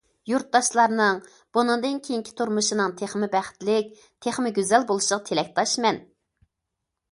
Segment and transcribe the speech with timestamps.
[0.29, 1.19] يۇرتداشلارنىڭ
[1.57, 3.93] بۇنىڭدىن كېيىنكى تۇرمۇشىنىڭ تېخىمۇ بەختلىك،
[4.27, 6.05] تېخىمۇ گۈزەل بولۇشىغا تىلەكداشمەن!